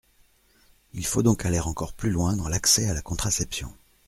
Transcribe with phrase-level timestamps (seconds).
[0.93, 3.71] Il faut donc aller encore plus loin dans l’accès à la contraception.